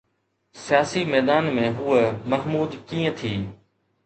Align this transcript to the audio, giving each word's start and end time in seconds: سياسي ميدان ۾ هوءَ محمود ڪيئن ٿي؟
سياسي 0.65 1.03
ميدان 1.11 1.49
۾ 1.57 1.65
هوءَ 1.77 2.01
محمود 2.31 2.69
ڪيئن 2.87 3.13
ٿي؟ 3.21 3.33